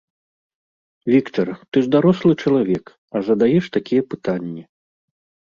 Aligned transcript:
Віктар, 1.13 1.47
ты 1.71 1.77
ж 1.83 1.91
дарослы 1.97 2.31
чалавек, 2.47 2.85
а 3.15 3.23
задаеш 3.29 3.65
такія 3.79 4.01
пытанні. 4.17 4.63